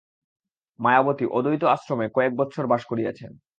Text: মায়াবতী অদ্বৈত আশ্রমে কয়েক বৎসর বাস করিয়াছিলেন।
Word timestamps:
মায়াবতী 0.79 1.25
অদ্বৈত 1.31 1.63
আশ্রমে 1.65 2.07
কয়েক 2.15 2.31
বৎসর 2.37 2.65
বাস 2.67 2.81
করিয়াছিলেন। 2.85 3.33